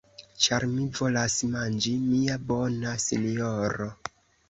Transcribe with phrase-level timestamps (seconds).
[0.45, 3.93] Ĉar mi volas manĝi, mia bona sinjoro.